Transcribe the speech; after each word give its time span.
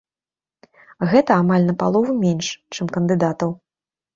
Гэта 1.11 1.31
амаль 1.43 1.67
на 1.69 1.75
палову 1.83 2.17
менш, 2.25 2.47
чым 2.79 2.85
кандыдатаў. 2.97 3.49